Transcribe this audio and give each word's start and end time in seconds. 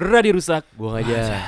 Radio 0.00 0.32
rusak. 0.40 0.64
Buang 0.80 0.96
aja. 1.04 1.44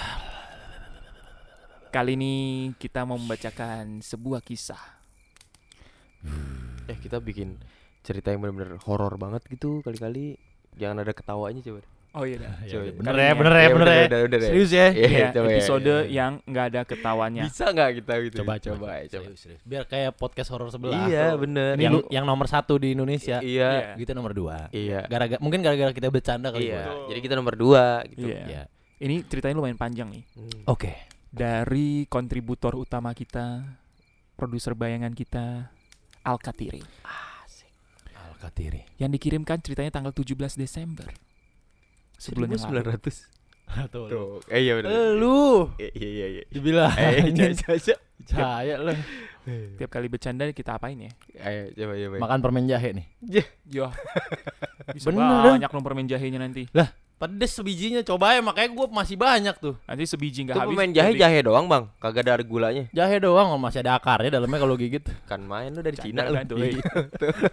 Kali 1.88 2.20
ini 2.20 2.34
kita 2.76 3.08
mau 3.08 3.16
membacakan 3.16 4.04
sebuah 4.04 4.44
kisah. 4.44 5.00
Eh 6.84 7.00
kita 7.00 7.16
bikin 7.16 7.56
cerita 8.04 8.28
yang 8.28 8.44
benar-benar 8.44 8.76
horor 8.84 9.16
banget 9.16 9.40
gitu 9.48 9.80
kali-kali. 9.80 10.36
Jangan 10.76 11.00
ada 11.00 11.16
ketawanya 11.16 11.64
coba. 11.64 11.80
Oh 12.12 12.28
iya 12.28 12.44
dah. 12.44 12.54
Coba. 12.70 12.92
Bener 12.92 13.14
ya, 13.16 13.24
ini 13.32 13.38
bener 13.40 13.52
ya, 13.52 13.62
Iya, 13.62 13.72
bener 13.72 13.88
ya. 13.88 13.96
udah, 14.04 14.04
udah, 14.04 14.20
udah. 14.28 14.38
Serius 14.52 14.70
ya? 14.72 14.88
Iya, 14.92 15.08
Iya, 15.08 15.26
coba 15.32 15.46
ya, 15.48 15.52
episode 15.56 15.84
iya. 15.88 15.98
yang 16.12 16.32
nggak 16.44 16.66
ada 16.68 16.80
ketawanya. 16.84 17.42
Bisa 17.48 17.64
nggak 17.72 17.90
kita 17.96 18.12
gitu? 18.28 18.36
Coba, 18.44 18.54
coba, 18.60 18.76
coba, 18.76 18.88
ya. 19.00 19.04
Serius, 19.08 19.38
serius. 19.40 19.60
Biar 19.64 19.82
kayak 19.88 20.10
podcast 20.20 20.48
horor 20.52 20.68
sebelah. 20.68 21.08
Iya 21.08 21.26
bener. 21.40 21.74
Yang 21.80 21.92
yang 22.12 22.24
nomor 22.28 22.46
satu 22.52 22.76
di 22.76 22.92
Indonesia. 22.92 23.40
Iya. 23.40 23.70
Iya. 23.72 23.88
Gitu 23.96 24.12
nomor 24.12 24.32
dua. 24.36 24.68
Iya. 24.70 25.08
Gara-gara 25.08 25.40
mungkin 25.40 25.64
gara-gara 25.64 25.92
kita 25.96 26.12
bercanda 26.12 26.52
kali. 26.52 26.68
Iya. 26.68 27.08
Jadi 27.08 27.20
kita 27.24 27.34
nomor 27.34 27.54
dua 27.56 28.04
gitu. 28.12 28.28
Iya. 28.28 28.44
Ya. 28.44 28.62
Ini 29.02 29.24
ceritanya 29.26 29.56
lumayan 29.58 29.80
panjang 29.80 30.12
nih. 30.12 30.24
Hmm. 30.36 30.68
Oke. 30.68 30.92
Dari 31.32 32.04
kontributor 32.12 32.76
utama 32.76 33.16
kita, 33.16 33.64
produser 34.36 34.76
bayangan 34.76 35.16
kita, 35.16 35.72
Alkatiri. 36.22 36.84
Alkatiri. 38.14 38.84
Yang 39.00 39.10
dikirimkan 39.16 39.58
ceritanya 39.64 39.90
tanggal 39.96 40.12
17 40.12 40.60
Desember. 40.60 41.08
Sebulan 42.18 42.48
yang 42.52 42.62
lalu. 42.72 42.92
1900. 42.92 43.88
Tuh. 43.88 44.06
Tuh. 44.08 44.30
Eh 44.52 44.68
iya 44.68 44.76
bener. 44.76 44.90
Eh, 44.92 45.10
lu 45.16 45.72
Iya 45.80 45.90
iya 45.96 46.08
iya. 46.08 46.26
iya. 46.28 46.42
dibilang 46.52 46.92
Eh, 46.92 47.32
coba, 47.32 47.54
coba, 47.56 47.76
coba. 47.80 47.96
Cahaya 48.22 48.74
lu 48.78 48.92
Tiap 49.74 49.90
kali 49.90 50.06
bercanda 50.06 50.46
kita 50.54 50.78
apain 50.78 50.94
ya? 50.94 51.10
Ayo 51.42 51.74
coba 51.74 51.92
coba. 51.98 52.16
makan 52.22 52.38
permen 52.38 52.64
jahe 52.70 52.88
nih. 52.94 53.06
Bisa 54.94 55.10
Bener, 55.10 55.58
banyak 55.58 55.70
nomor 55.72 55.84
permen 55.84 56.06
jahenya 56.06 56.38
nanti. 56.38 56.68
Pedes 57.22 57.54
sebijinya 57.54 58.02
coba 58.02 58.34
ya 58.34 58.42
makanya 58.42 58.74
gua 58.74 58.90
masih 58.90 59.14
banyak 59.14 59.54
tuh. 59.62 59.78
Nanti 59.86 60.10
sebiji 60.10 60.42
nggak 60.42 60.58
habis. 60.58 60.74
pemain 60.74 60.90
jahe 60.90 61.14
jahe 61.14 61.38
doang 61.46 61.70
bang. 61.70 61.86
Kagak 62.02 62.26
ada 62.26 62.42
gulanya. 62.42 62.90
Jahe 62.90 63.22
doang 63.22 63.54
oh, 63.54 63.62
masih 63.62 63.78
ada 63.86 63.94
akarnya 63.94 64.42
dalamnya 64.42 64.58
kalau 64.58 64.74
gigit. 64.74 65.06
Kan 65.30 65.46
main 65.46 65.70
lu 65.70 65.86
dari 65.86 65.94
Cina 66.02 66.26
lu. 66.26 66.34
kan 66.34 66.46
tuh. 66.50 66.58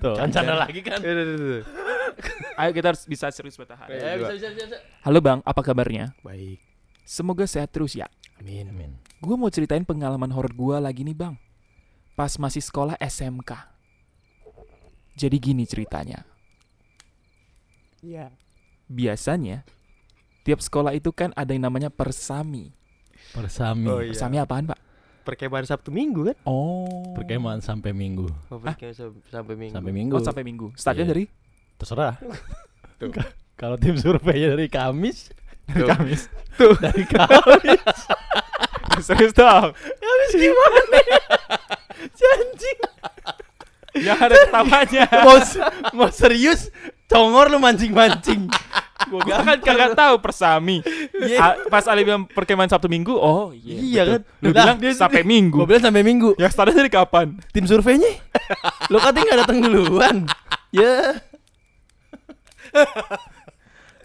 Tuh, 0.02 0.16
kan 0.18 0.34
canda 0.34 0.58
lagi 0.58 0.82
kan. 0.82 0.98
Tuh, 0.98 1.14
tuh. 1.14 1.62
Ayo 2.58 2.74
kita 2.74 2.98
harus 2.98 3.06
bisa 3.06 3.30
serius 3.30 3.54
bertahan. 3.62 3.94
Eh, 3.94 4.18
bisa 4.18 4.34
bisa 4.42 4.48
bisa. 4.58 4.78
Halo 5.06 5.22
Bang, 5.22 5.46
apa 5.46 5.62
kabarnya? 5.62 6.18
Baik. 6.26 6.58
Semoga 7.06 7.46
sehat 7.46 7.70
terus 7.70 7.94
ya. 7.94 8.10
Amin 8.42 8.74
amin. 8.74 8.98
Gue 9.22 9.38
mau 9.38 9.54
ceritain 9.54 9.86
pengalaman 9.86 10.34
horor 10.34 10.50
gue 10.50 10.82
lagi 10.82 11.06
nih 11.06 11.14
Bang. 11.14 11.38
Pas 12.18 12.34
masih 12.42 12.66
sekolah 12.66 12.98
SMK. 12.98 13.54
Jadi 15.14 15.38
gini 15.38 15.70
ceritanya. 15.70 16.26
Iya. 18.02 18.34
Biasanya, 18.90 19.62
tiap 20.42 20.60
sekolah 20.60 20.92
itu 20.92 21.14
kan 21.14 21.30
ada 21.34 21.54
yang 21.54 21.64
namanya 21.64 21.88
persami. 21.88 22.74
Persami. 23.32 23.86
Oh, 23.86 24.02
iya. 24.02 24.10
Persami 24.10 24.38
apaan 24.38 24.66
Pak? 24.66 24.80
Perkemahan 25.22 25.62
Sabtu 25.64 25.94
Minggu 25.94 26.34
kan? 26.34 26.38
Oh. 26.42 27.14
Perkemahan 27.14 27.62
sampai 27.62 27.94
minggu. 27.94 28.26
Oh, 28.50 28.58
perkemahan 28.58 28.98
sab- 28.98 29.22
sampai 29.30 29.54
Minggu. 29.54 29.76
Sampai 29.78 29.92
minggu. 29.94 30.14
Oh 30.18 30.24
sampai 30.26 30.42
minggu. 30.42 30.68
Startnya 30.74 31.06
Iya. 31.06 31.12
dari? 31.14 31.24
Terserah. 31.78 32.18
Tuh. 33.00 33.14
Ka- 33.14 33.30
Kalau 33.60 33.76
tim 33.76 33.94
surveinya 33.94 34.56
dari 34.56 34.66
Kamis, 34.66 35.30
Tuh. 35.70 35.86
Kamis. 35.86 36.32
dari 36.84 37.04
Kamis. 37.06 38.00
Serius 39.00 39.36
dong. 39.36 39.76
Kamis 39.76 40.32
gimana? 40.34 41.00
Janjing. 42.10 42.80
Yang 44.00 44.20
ada 44.22 44.36
ketawanya. 44.40 45.06
mau, 45.22 45.38
mau 45.94 46.10
serius, 46.10 46.72
congor 47.10 47.50
lu 47.50 47.58
mancing-mancing. 47.58 48.46
Gue 49.10 49.24
kan 49.26 49.58
kagak 49.58 49.96
tahu 49.96 50.20
persami. 50.20 50.86
Ah, 51.34 51.56
pas 51.66 51.82
Ali 51.88 52.04
bilang 52.04 52.28
perkemahan 52.28 52.68
Sabtu 52.68 52.86
Minggu, 52.86 53.12
oh 53.12 53.50
iya. 53.50 53.74
Iya 53.74 54.02
betul. 54.04 54.12
kan? 54.12 54.22
Lu 54.22 54.46
Nah, 54.46 54.54
bilang 54.54 54.78
dia- 54.78 54.94
sampai 54.94 55.22
Gue 55.22 55.32
minggu. 55.32 55.58
bilang 55.66 55.82
sampai 55.82 56.04
minggu. 56.04 56.30
Yang 56.36 56.52
startnya 56.52 56.78
dari 56.78 56.92
kapan? 56.92 57.28
Tim 57.50 57.66
surveinya, 57.66 58.12
lu 58.88 59.00
katanya 59.00 59.26
nggak 59.26 59.40
datang 59.42 59.58
duluan. 59.60 60.16
Ya. 60.70 61.18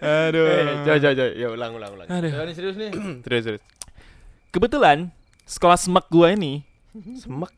Aduh. 0.00 0.46
Eh, 0.46 0.64
coba 0.84 0.96
coba 0.98 1.12
coba. 1.12 1.30
Ya 1.34 1.48
ulang 1.48 1.72
ulang 1.74 1.90
ulang. 1.92 2.06
Aduh. 2.08 2.30
ini 2.30 2.52
serius 2.52 2.76
nih. 2.76 2.90
terus 3.26 3.42
terus. 3.42 3.60
Kebetulan 4.48 5.10
sekolah 5.44 5.76
semek 5.76 6.06
gue 6.08 6.28
ini 6.32 6.52
Semek. 7.18 7.52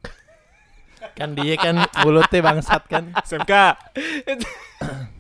Kan 1.12 1.37
dia 1.37 1.54
kan 1.54 1.84
mulutnya 2.00 2.41
bangsat 2.41 2.82
kan. 2.88 3.12
SMK. 3.28 3.53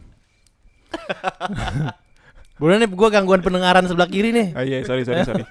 Boleh 2.60 2.80
nih 2.80 2.88
gue 2.88 3.08
gangguan 3.12 3.44
pendengaran 3.44 3.84
sebelah 3.84 4.08
kiri 4.08 4.32
nih. 4.32 4.48
Oh 4.56 4.64
iya, 4.64 4.80
sorry 4.82 5.04
sorry 5.04 5.22
sorry. 5.28 5.44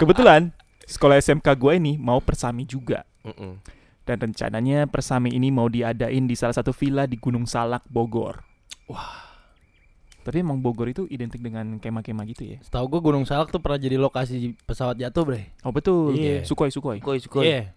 Kebetulan 0.00 0.48
sekolah 0.88 1.20
SMK 1.20 1.44
gue 1.44 1.72
ini 1.76 1.92
mau 2.00 2.24
persami 2.24 2.64
juga. 2.64 3.04
Mm-mm. 3.20 3.60
Dan 4.08 4.16
rencananya 4.16 4.88
persami 4.88 5.36
ini 5.36 5.52
mau 5.52 5.68
diadain 5.68 6.24
di 6.24 6.32
salah 6.32 6.56
satu 6.56 6.72
villa 6.72 7.04
di 7.04 7.20
Gunung 7.20 7.44
Salak, 7.44 7.84
Bogor. 7.84 8.40
Wah. 8.88 9.28
Tapi 10.24 10.40
emang 10.40 10.56
Bogor 10.64 10.88
itu 10.88 11.04
identik 11.12 11.44
dengan 11.44 11.76
kemah-kemah 11.76 12.24
gitu 12.32 12.56
ya? 12.56 12.56
Setahu 12.64 12.88
gue 12.96 13.00
Gunung 13.04 13.28
Salak 13.28 13.52
tuh 13.52 13.60
pernah 13.60 13.76
jadi 13.76 14.00
lokasi 14.00 14.56
pesawat 14.64 14.96
jatuh, 14.96 15.28
Bre. 15.28 15.52
Oh 15.60 15.72
betul. 15.72 16.16
Iya. 16.16 16.48
Sukoi, 16.48 16.72
sukoi. 16.72 17.04
Koi 17.04 17.20
koi. 17.28 17.44
Iya. 17.44 17.76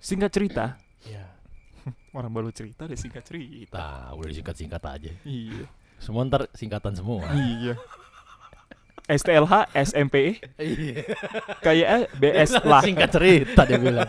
Singkat 0.00 0.32
cerita, 0.32 0.80
Iya. 1.04 1.28
orang 2.16 2.32
baru 2.32 2.48
cerita 2.52 2.88
udah 2.88 2.96
singkat 2.96 3.24
cerita. 3.24 3.76
Nah, 3.76 4.16
udah 4.16 4.32
singkat-singkat 4.32 4.80
aja. 4.80 5.12
Iya. 5.28 5.68
Semua 6.00 6.24
ntar 6.26 6.48
singkatan 6.56 6.96
semua. 6.96 7.22
iya. 7.36 7.76
STLH, 9.10 9.74
SMP, 9.74 10.38
Iya. 10.54 11.02
kayak 11.58 12.14
BS 12.14 12.62
lah. 12.62 12.78
Singkat 12.78 13.10
cerita 13.10 13.66
dia 13.66 13.74
bilang. 13.74 14.06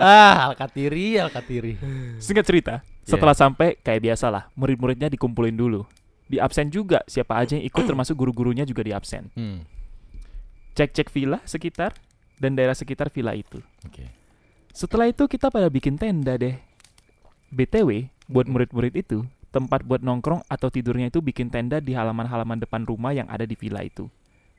ah, 0.00 0.48
Alkatiri, 0.48 1.20
Alkatiri. 1.20 1.76
Singkat 2.16 2.44
cerita, 2.48 2.74
setelah 3.04 3.36
sampai 3.36 3.76
kayak 3.76 4.00
biasa 4.00 4.32
lah, 4.32 4.48
murid-muridnya 4.56 5.12
dikumpulin 5.12 5.52
dulu. 5.52 5.84
Di 6.24 6.40
absen 6.40 6.72
juga, 6.72 7.04
siapa 7.04 7.36
aja 7.36 7.60
yang 7.60 7.66
ikut 7.68 7.84
termasuk 7.84 8.16
guru-gurunya 8.16 8.64
juga 8.64 8.80
di 8.80 8.96
absen. 8.96 9.28
Hmm. 9.36 9.68
Cek-cek 10.72 11.12
villa 11.12 11.44
sekitar 11.44 11.92
dan 12.40 12.56
daerah 12.56 12.72
sekitar 12.72 13.12
villa 13.12 13.36
itu. 13.36 13.60
Oke. 13.84 14.08
Setelah 14.72 15.12
itu 15.12 15.28
kita 15.28 15.52
pada 15.52 15.68
bikin 15.68 16.00
tenda 16.00 16.40
deh. 16.40 16.56
BTW, 17.52 18.08
buat 18.30 18.46
murid-murid 18.48 18.94
itu, 18.96 19.26
tempat 19.50 19.82
buat 19.82 20.00
nongkrong 20.00 20.46
atau 20.46 20.70
tidurnya 20.70 21.10
itu 21.10 21.18
bikin 21.18 21.50
tenda 21.50 21.82
di 21.82 21.92
halaman-halaman 21.92 22.62
depan 22.62 22.86
rumah 22.86 23.10
yang 23.10 23.26
ada 23.26 23.42
di 23.44 23.58
villa 23.58 23.82
itu. 23.82 24.06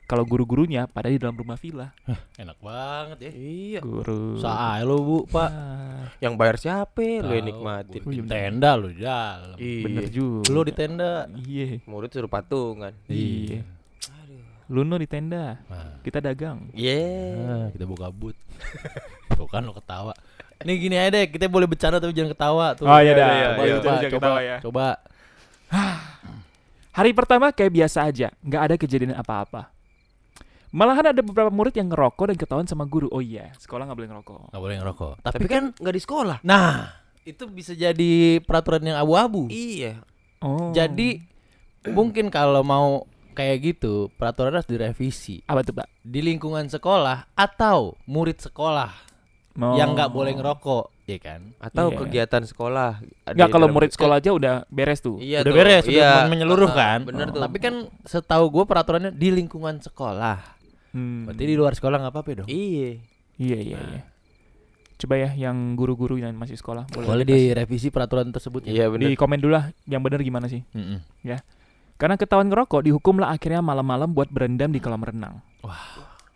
Kalau 0.02 0.28
guru-gurunya 0.28 0.84
pada 0.90 1.08
di 1.08 1.16
dalam 1.16 1.32
rumah 1.40 1.56
villa. 1.56 1.88
Enak 2.36 2.60
banget 2.60 3.18
ya. 3.28 3.32
Iya. 3.32 3.80
Guru. 3.80 4.36
Saya 4.36 4.84
lo, 4.84 5.00
Bu, 5.00 5.18
Pak. 5.24 5.48
Ah, 5.48 6.04
Yang 6.20 6.34
bayar 6.36 6.56
siapa? 6.60 7.00
Yang 7.00 7.24
Tahu, 7.24 7.46
nikmatin. 7.48 8.00
Di 8.04 8.20
tenda 8.28 8.70
lu 8.76 8.92
di 8.92 9.00
dalam. 9.00 9.56
Iya. 9.56 9.82
bener 9.88 10.06
juga. 10.12 10.52
Lu 10.52 10.60
di 10.68 10.72
tenda. 10.76 11.12
Iya. 11.32 11.80
Murid 11.88 12.10
suruh 12.12 12.28
patungan. 12.28 12.92
Iya. 13.08 13.64
Luno 14.72 14.96
di 14.96 15.08
tenda. 15.08 15.60
Nah, 15.68 16.00
Kita 16.04 16.20
dagang. 16.20 16.72
Yeah. 16.76 17.36
ah, 17.44 17.66
kita 17.72 17.84
buka 17.88 18.08
but. 18.12 18.36
Tuh 19.36 19.48
kan 19.48 19.64
lo 19.64 19.72
ketawa. 19.72 20.12
Nih 20.62 20.76
gini 20.78 20.94
aja 20.94 21.10
deh, 21.12 21.26
kita 21.26 21.46
boleh 21.46 21.66
bercanda 21.66 21.98
tapi 21.98 22.10
jangan 22.10 22.30
ketawa 22.30 22.66
tuh. 22.72 22.84
Oh, 22.84 22.98
iya 22.98 23.12
dah. 23.12 23.26
Coba, 23.26 23.32
Iya, 23.32 23.46
coba, 23.48 23.62
iya. 23.62 23.74
coba, 23.74 23.92
Jangan 23.92 24.12
ketawa 24.12 24.38
ya. 24.40 24.56
coba. 24.60 24.86
Hari 26.92 27.10
pertama 27.12 27.48
kayak 27.50 27.72
biasa 27.72 28.04
aja, 28.04 28.28
nggak 28.38 28.62
ada 28.62 28.74
kejadian 28.76 29.16
apa-apa. 29.16 29.72
Malahan 30.68 31.12
ada 31.12 31.20
beberapa 31.20 31.48
murid 31.48 31.72
yang 31.72 31.88
ngerokok 31.88 32.32
dan 32.32 32.36
ketahuan 32.36 32.68
sama 32.68 32.84
guru. 32.84 33.08
Oh 33.08 33.20
iya, 33.20 33.52
sekolah 33.56 33.84
nggak 33.84 33.96
boleh 33.96 34.10
ngerokok. 34.10 34.40
Nggak 34.52 34.62
boleh 34.62 34.76
ngerokok. 34.80 35.12
Tapi, 35.20 35.34
Tapi 35.34 35.46
kan 35.46 35.64
nggak 35.72 35.94
di 35.96 36.02
sekolah. 36.02 36.36
nah, 36.44 36.96
itu 37.24 37.44
bisa 37.48 37.72
jadi 37.72 38.12
peraturan 38.40 38.80
yang 38.82 38.96
abu-abu. 38.96 39.48
Iya. 39.48 40.00
Oh. 40.40 40.72
Jadi 40.72 41.20
mungkin 41.86 42.28
kalau 42.28 42.60
mau 42.60 43.04
kayak 43.32 43.56
gitu, 43.62 44.12
peraturan 44.12 44.52
harus 44.52 44.68
direvisi 44.68 45.40
apa 45.44 45.64
tuh, 45.64 45.72
Pak? 45.72 45.88
di 46.02 46.20
lingkungan 46.20 46.66
sekolah 46.66 47.32
atau 47.32 47.96
murid 48.04 48.36
sekolah 48.36 48.90
Oh. 49.52 49.76
yang 49.76 49.92
nggak 49.92 50.08
boleh 50.08 50.32
ngerokok, 50.32 51.04
ya 51.04 51.18
kan? 51.20 51.52
Atau 51.60 51.92
Iya. 51.92 51.98
kegiatan 52.00 52.42
sekolah. 52.42 53.04
Nggak 53.28 53.48
kalau 53.48 53.68
murid 53.68 53.92
sekolah 53.92 54.16
aja 54.16 54.32
udah 54.32 54.54
beres 54.66 55.04
tuh. 55.04 55.20
Iya 55.20 55.44
udah 55.44 55.52
tuh, 55.52 55.56
beres, 55.56 55.84
iya. 55.84 56.24
udah 56.24 56.32
menyeluruh 56.32 56.70
Ah, 56.72 56.76
kan. 56.76 56.98
Bener 57.04 57.28
Oh. 57.28 57.36
tuh. 57.36 57.42
Tapi 57.44 57.58
kan 57.58 57.74
setahu 58.02 58.44
gue 58.48 58.64
peraturannya 58.64 59.12
di 59.12 59.28
lingkungan 59.28 59.76
sekolah. 59.78 60.40
Hmm. 60.92 61.28
Berarti 61.28 61.44
di 61.44 61.56
luar 61.56 61.72
sekolah 61.72 61.96
nggak 61.98 62.12
apa-apa 62.12 62.30
dong. 62.40 62.48
Iya. 62.48 62.96
Iya, 63.36 63.58
iya, 63.60 63.78
iya. 63.82 64.00
Coba 64.96 65.18
ya 65.18 65.30
yang 65.34 65.74
guru-guru 65.74 66.14
yang 66.14 66.30
masih 66.32 66.54
sekolah 66.54 66.86
boleh, 66.86 67.04
Boleh 67.04 67.24
direvisi 67.26 67.90
peraturan 67.90 68.30
tersebut. 68.30 68.64
ya? 68.64 68.70
Iya 68.70 68.84
bener. 68.86 69.10
di 69.10 69.16
komen 69.18 69.36
dulu 69.36 69.52
lah 69.52 69.68
yang 69.84 69.98
benar 69.98 70.22
gimana 70.22 70.46
sih? 70.46 70.62
Mm-mm. 70.70 71.02
Karena 71.98 72.14
ketahuan 72.14 72.46
ngerokok 72.46 72.82
dihukumlah 72.82 73.28
akhirnya 73.28 73.60
malam-malam 73.60 74.10
buat 74.10 74.26
berendam 74.26 74.70
di 74.70 74.78
kolam 74.78 75.02
renang. 75.02 75.42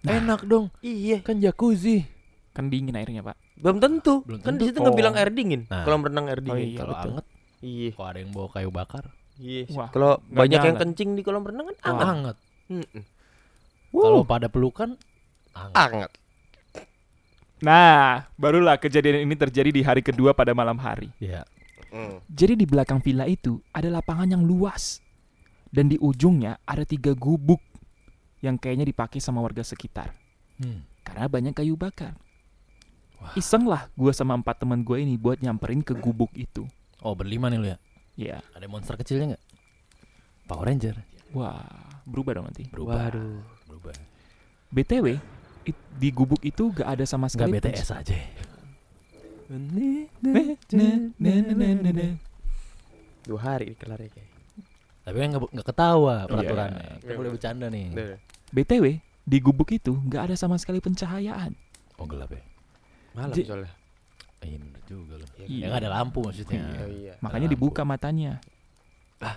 Enak 0.03 0.47
dong. 0.47 0.71
Iya. 0.79 1.23
Kan 1.23 1.39
jacuzzi. 1.39 2.07
Kan 2.57 2.73
dingin 2.73 2.97
airnya, 2.97 3.21
Pak. 3.21 3.37
Belum 3.61 3.77
tentu. 3.77 4.25
Belum 4.25 4.41
kan 4.41 4.57
di 4.57 4.65
situ 4.65 4.81
nggak 4.81 4.97
Oh. 4.97 4.99
bilang 4.99 5.13
air 5.13 5.29
dingin. 5.29 5.69
Nah. 5.69 5.85
Kolam 5.85 6.01
renang 6.03 6.25
air 6.27 6.41
Oh 6.41 6.45
dingin. 6.49 6.73
iya, 6.73 6.79
Kalau 6.81 6.95
betul. 6.97 7.11
anget, 7.13 7.27
Iya. 7.61 7.89
kok 7.93 8.07
ada 8.09 8.19
yang 8.25 8.31
bawa 8.33 8.49
kayu 8.49 8.71
bakar. 8.73 9.05
Iya. 9.37 9.63
Wah, 9.77 9.89
Kalau 9.93 10.13
banyak 10.27 10.61
yang 10.65 10.77
kencing 10.81 11.11
di 11.13 11.21
kolam 11.21 11.45
renang 11.45 11.69
kan 11.69 11.77
Wah. 11.93 12.09
anget. 12.09 12.37
Anget. 12.73 13.05
Kalau 13.93 14.25
pada 14.25 14.49
pelukan 14.49 14.97
anget. 15.53 15.77
Anget. 15.77 16.13
Nah, 17.57 18.29
barulah 18.37 18.77
kejadian 18.77 19.25
ini 19.25 19.35
terjadi 19.35 19.71
di 19.73 19.81
hari 19.81 20.05
kedua 20.05 20.37
pada 20.37 20.53
malam 20.53 20.77
hari. 20.77 21.09
Iya. 21.17 21.45
Mm. 21.89 22.21
Jadi 22.29 22.53
di 22.57 22.67
belakang 22.69 23.01
villa 23.01 23.25
itu 23.25 23.61
ada 23.73 23.89
lapangan 23.89 24.29
yang 24.29 24.45
luas. 24.45 25.01
Dan 25.67 25.89
di 25.89 25.97
ujungnya 25.97 26.57
ada 26.63 26.85
tiga 26.85 27.13
gubuk 27.13 27.61
yang 28.41 28.57
kayaknya 28.57 28.85
dipakai 28.85 29.21
sama 29.21 29.41
warga 29.41 29.61
sekitar. 29.61 30.13
Hmm. 30.57 30.85
Karena 31.03 31.29
banyak 31.29 31.53
kayu 31.53 31.77
bakar. 31.77 32.17
Iseng 33.35 33.65
lah 33.65 33.89
gue 33.93 34.13
sama 34.13 34.35
empat 34.35 34.61
teman 34.61 34.81
gue 34.81 34.97
ini 34.99 35.17
buat 35.17 35.39
nyamperin 35.39 35.81
ke 35.81 35.93
gubuk 35.93 36.31
itu. 36.33 36.65
Oh 37.01 37.13
berlima 37.13 37.49
nih 37.49 37.59
lu 37.59 37.69
ya. 37.69 37.79
Ya, 38.17 38.39
Ada 38.53 38.65
monster 38.65 38.97
kecilnya 38.97 39.37
nggak? 39.37 39.45
Power 40.47 40.65
Ranger. 40.65 40.97
wah 41.35 41.69
berubah 42.07 42.39
dong 42.39 42.47
nanti. 42.49 42.65
Berubah. 42.71 43.13
Waduh. 43.13 43.43
Berubah. 43.67 43.93
BTW, 44.71 45.07
it- 45.65 45.87
di 45.93 46.09
gubuk 46.09 46.41
itu 46.41 46.71
gak 46.71 46.97
ada 46.97 47.05
sama 47.05 47.27
sekali 47.29 47.59
BTS 47.59 47.91
aja. 47.93 48.17
Dua 53.27 53.41
hari 53.43 53.75
kelarnya 53.75 54.11
kayak. 54.11 54.31
Tapi 55.03 55.17
kan 55.19 55.29
nggak 55.35 55.43
nggak 55.55 55.67
ketawa 55.67 56.15
Iya. 56.17 56.31
peraturannya. 56.31 56.89
Kita 56.99 57.13
Iya. 57.13 57.19
boleh 57.19 57.31
bercanda 57.31 57.67
nih. 57.71 57.85
BTW, 58.51 58.85
di 59.23 59.39
gubuk 59.43 59.71
itu 59.71 59.93
gak 60.07 60.31
ada 60.31 60.37
sama 60.39 60.55
sekali 60.57 60.79
pencahayaan. 60.79 61.55
Oh 61.99 62.07
gelap 62.07 62.31
ya. 62.31 62.43
Malam 63.17 63.33
Ji- 63.33 63.47
soalnya. 63.49 63.73
Eh, 64.45 64.53
Iya 64.53 64.57
bener 64.61 64.81
juga 64.85 65.15
loh. 65.17 65.29
Iya. 65.41 65.49
Ya 65.49 65.67
nggak 65.73 65.81
ada 65.81 65.91
lampu 65.91 66.19
maksudnya. 66.21 66.61
Oh 66.61 66.89
iya. 66.93 67.13
Makanya 67.25 67.49
lampu. 67.49 67.55
dibuka 67.57 67.83
matanya. 67.83 68.33
Ah. 69.19 69.37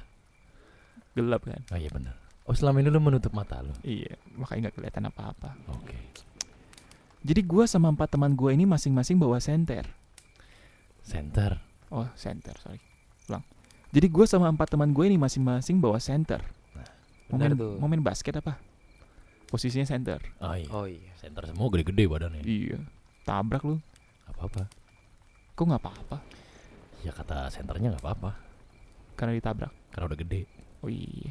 Gelap 1.16 1.42
kan? 1.48 1.62
Oh 1.72 1.80
iya 1.80 1.90
bener. 1.90 2.14
Oh 2.44 2.54
selama 2.54 2.84
ini 2.84 2.90
lu 2.92 3.00
menutup 3.00 3.32
mata 3.32 3.62
lu. 3.62 3.72
Iya, 3.86 4.18
makanya 4.34 4.70
gak 4.70 4.82
kelihatan 4.82 5.06
apa-apa. 5.08 5.54
Oke. 5.70 5.94
Jadi 7.22 7.42
gua 7.46 7.70
sama 7.70 7.94
empat 7.94 8.10
teman 8.18 8.34
gue 8.34 8.50
ini 8.50 8.66
masing-masing 8.66 9.22
bawa 9.22 9.38
senter. 9.38 9.86
Center. 11.06 11.62
Oh, 11.90 12.10
center, 12.18 12.54
sorry. 12.58 12.82
Ulang. 13.30 13.46
Jadi 13.90 14.08
gue 14.10 14.26
sama 14.26 14.50
empat 14.50 14.74
teman 14.74 14.90
gue 14.94 15.06
ini 15.10 15.18
masing-masing 15.18 15.78
bawa 15.78 15.98
center. 15.98 16.42
Mau 17.30 17.38
benar 17.38 17.54
main, 17.54 17.58
tuh. 17.58 17.76
mau 17.78 17.86
main 17.90 18.02
basket 18.02 18.34
apa? 18.42 18.58
Posisinya 19.50 19.86
center. 19.86 20.18
Oh 20.42 20.54
iya. 20.54 20.68
Oh 20.70 20.86
iya. 20.90 21.10
Center 21.18 21.46
semua 21.50 21.70
gede-gede 21.70 22.06
badannya. 22.06 22.42
Iya. 22.42 22.78
Tabrak 23.30 23.62
lu. 23.62 23.78
Apa-apa. 24.26 24.66
Kok 25.54 25.66
nggak 25.70 25.82
apa-apa? 25.86 26.18
Ya 27.06 27.14
kata 27.14 27.54
senternya 27.54 27.94
nggak 27.94 28.02
apa-apa. 28.02 28.34
Karena 29.14 29.38
ditabrak. 29.38 29.70
Karena 29.94 30.10
udah 30.10 30.18
gede. 30.18 30.50
Oh 30.82 30.90
iya. 30.90 31.30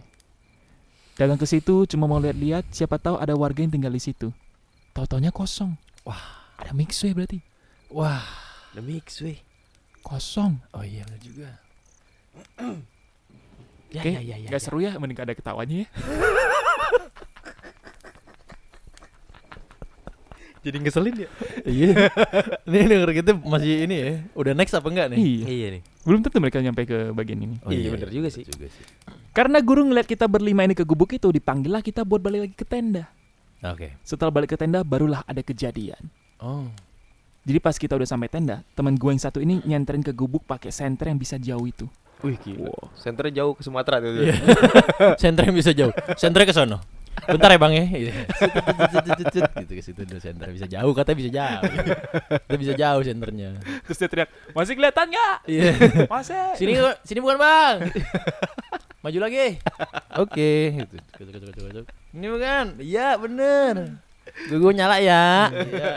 Dagang 1.19 1.43
ke 1.43 1.51
situ 1.51 1.91
cuma 1.91 2.07
mau 2.07 2.23
lihat-lihat 2.23 2.71
siapa 2.71 3.03
tahu 3.03 3.19
ada 3.19 3.35
warga 3.35 3.67
yang 3.67 3.75
tinggal 3.75 3.91
di 3.91 3.99
situ. 3.99 4.31
Tau-taunya 4.95 5.35
kosong. 5.35 5.75
Wah. 6.07 6.55
Ada 6.63 6.71
mixway 6.71 7.11
berarti. 7.11 7.43
Wah. 7.91 8.23
The 8.79 8.83
mix 8.85 9.19
weh. 9.19 9.43
Kosong. 10.07 10.63
Oh 10.71 10.87
iya 10.87 11.03
bener 11.03 11.19
juga. 11.19 11.51
Ya 13.89 14.05
Oke, 14.05 14.13
ya 14.13 14.21
ya 14.21 14.37
ya. 14.37 14.53
Gak 14.53 14.61
seru 14.61 14.85
ya 14.85 14.93
mending 15.01 15.17
ada 15.17 15.33
ketawanya 15.33 15.77
ya. 15.81 15.89
Jadi 20.69 20.77
ngeselin 20.85 21.15
ya. 21.17 21.29
Iya. 21.65 21.93
Ini 22.69 22.79
denger 22.93 23.11
kita 23.25 23.31
masih 23.41 23.89
ini 23.89 23.97
ya. 23.97 24.11
Udah 24.37 24.53
next 24.53 24.77
apa 24.77 24.85
enggak 24.93 25.17
nih? 25.17 25.19
Iya. 25.19 25.45
Iya 25.49 25.67
nih. 25.73 25.83
Belum 26.05 26.21
tentu 26.21 26.37
mereka 26.45 26.61
nyampe 26.61 26.85
ke 26.85 26.99
bagian 27.17 27.41
ini. 27.41 27.57
Oh, 27.65 27.73
Iya, 27.73 27.89
bener 27.89 28.13
juga 28.13 28.29
sih. 28.29 28.45
juga 28.45 28.69
sih. 28.69 28.85
Karena 29.33 29.65
guru 29.65 29.89
ngeliat 29.89 30.05
kita 30.05 30.29
berlima 30.29 30.69
ini 30.69 30.77
ke 30.77 30.85
gubuk 30.85 31.17
itu, 31.17 31.33
dipanggil 31.33 31.73
lah 31.73 31.81
kita 31.81 32.05
buat 32.05 32.21
balik 32.21 32.41
lagi 32.45 32.55
ke 32.57 32.69
tenda. 32.69 33.09
Oke. 33.65 33.97
Setelah 34.05 34.29
balik 34.29 34.53
ke 34.53 34.57
tenda, 34.61 34.85
barulah 34.85 35.25
ada 35.25 35.41
kejadian. 35.41 35.99
Oh. 36.37 36.69
Jadi 37.49 37.59
pas 37.65 37.81
kita 37.81 37.97
udah 37.97 38.05
sampai 38.05 38.29
tenda, 38.29 38.61
teman 38.77 38.93
gue 38.93 39.09
yang 39.09 39.23
satu 39.25 39.41
ini 39.41 39.65
nyenterin 39.65 40.05
ke 40.05 40.13
gubuk 40.13 40.45
pakai 40.45 40.69
senter 40.69 41.09
yang 41.09 41.17
bisa 41.17 41.41
jauh 41.41 41.65
itu. 41.65 41.89
Wih 42.21 42.37
gila. 42.37 42.75
Senternya 42.99 43.41
jauh 43.41 43.55
ke 43.55 43.63
Sumatera 43.65 44.03
tuh. 44.03 44.11
Iya. 44.21 44.37
Senternya 45.23 45.55
bisa 45.55 45.71
jauh. 45.73 45.95
Senternya 46.19 46.51
ke 46.51 46.55
sono. 46.55 46.79
Bentar 47.27 47.51
ya 47.51 47.59
bang 47.59 47.73
ya. 47.75 47.85
Iya. 47.89 48.15
gitu 49.65 49.73
ke 49.75 49.83
situ 49.83 50.01
dulu 50.07 50.21
senter 50.23 50.49
bisa 50.55 50.67
jauh 50.71 50.93
katanya 50.95 51.17
bisa 51.19 51.31
jauh. 51.35 51.63
Kita 52.47 52.57
bisa 52.61 52.73
jauh 52.79 53.01
senternya. 53.03 53.51
Terus 53.89 53.97
dia 53.99 54.09
teriak, 54.09 54.29
masih 54.55 54.75
kelihatan 54.79 55.07
nggak? 55.11 55.37
Iya. 55.51 55.73
Masih. 56.07 56.43
Sini 56.55 56.73
sini 57.03 57.19
bukan 57.19 57.37
bang. 57.41 57.77
Maju 59.03 59.19
lagi. 59.23 59.59
Oke. 60.19 60.51
Gitu. 60.85 60.97
Gitu, 61.19 61.31
gitu, 61.35 61.47
gitu, 61.51 61.61
gitu. 61.67 61.83
Ini 62.15 62.27
bukan? 62.31 62.65
Iya 62.83 63.09
bener. 63.19 63.75
Gue 64.47 64.59
gue 64.61 64.73
nyala 64.77 65.01
ya. 65.01 65.51
Iya. 65.51 65.93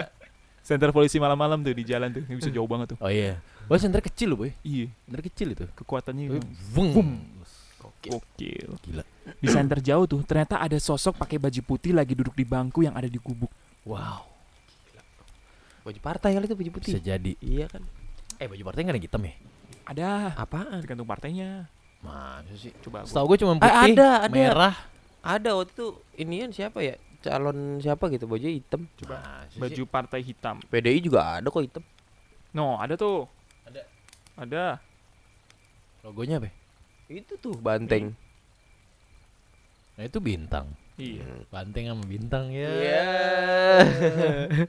Senter 0.61 0.93
polisi 0.93 1.17
malam-malam 1.17 1.65
tuh 1.65 1.73
di 1.73 1.83
jalan 1.83 2.13
tuh, 2.13 2.23
yang 2.29 2.37
bisa 2.37 2.53
jauh 2.53 2.69
banget 2.69 2.95
tuh. 2.95 2.97
Oh 3.01 3.09
iya. 3.09 3.41
Wah 3.65 3.79
senter 3.81 3.99
kecil 4.03 4.35
loh 4.35 4.45
boy. 4.45 4.51
Iya, 4.61 4.91
Senter 5.07 5.21
kecil 5.25 5.47
itu. 5.57 5.65
kekuatannya. 5.73 6.37
Vung. 6.75 6.91
Gokil. 8.07 8.69
Gila. 8.81 9.03
Di 9.37 9.47
center 9.47 9.77
jauh 9.77 10.05
tuh, 10.05 10.21
ternyata 10.23 10.57
ada 10.57 10.73
sosok 10.75 11.19
pakai 11.19 11.37
baju 11.37 11.61
putih 11.61 11.91
lagi 11.91 12.13
duduk 12.13 12.33
di 12.33 12.41
bangku 12.41 12.81
yang 12.81 12.93
ada 12.93 13.05
di 13.05 13.17
gubuk. 13.17 13.51
Wow. 13.83 14.25
Baju 15.81 15.99
partai 15.99 16.33
kali 16.33 16.45
itu 16.45 16.55
baju 16.55 16.71
putih. 16.71 16.93
Bisa 16.93 17.01
jadi. 17.01 17.33
Iya 17.37 17.65
kan. 17.67 17.81
Eh 18.37 18.45
baju 18.45 18.61
partai 18.63 18.81
nggak 18.81 18.95
ada 18.95 19.01
hitam 19.01 19.21
ya? 19.21 19.33
Ada, 19.81 20.09
Apaan? 20.35 20.77
tergantung 20.79 21.05
partainya. 21.05 21.65
Masa 22.01 22.53
sih? 22.55 22.73
Coba 22.81 23.01
gua- 23.01 23.09
Setahu 23.09 23.25
gue 23.27 23.37
cuma 23.39 23.53
Ah, 23.53 23.59
putih, 23.59 23.93
ada, 23.93 24.09
ada. 24.23 24.31
merah. 24.31 24.75
Ada 25.21 25.49
waktu 25.53 25.69
itu 25.71 25.85
inian 26.17 26.49
siapa 26.49 26.81
ya? 26.81 26.97
Calon 27.21 27.77
siapa 27.77 28.09
gitu 28.09 28.25
baju 28.25 28.41
hitam. 28.41 28.85
Coba. 28.97 29.21
Masa 29.21 29.45
sih? 29.47 29.59
baju 29.59 29.81
partai 29.85 30.21
hitam. 30.21 30.57
PDI 30.63 30.97
juga 30.99 31.37
ada 31.37 31.45
kok 31.45 31.61
hitam. 31.61 31.83
No, 32.51 32.77
ada 32.77 32.93
tuh. 32.93 33.25
Ada. 33.65 33.81
Ada. 34.35 34.63
Logonya 36.01 36.37
apa? 36.37 36.49
Ya? 37.11 37.19
Itu 37.19 37.33
tuh 37.37 37.53
banteng. 37.55 38.15
Nah 39.93 40.03
itu 40.03 40.17
bintang. 40.17 40.71
Iya. 40.95 41.27
Banteng 41.47 41.83
sama 41.85 42.03
bintang 42.03 42.45
ya. 42.49 42.71
Iya. 42.71 43.03